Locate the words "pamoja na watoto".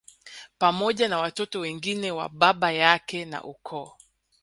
0.57-1.59